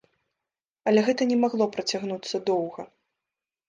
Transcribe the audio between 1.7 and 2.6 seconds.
працягнуцца